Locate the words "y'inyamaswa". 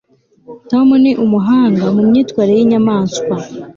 2.59-3.35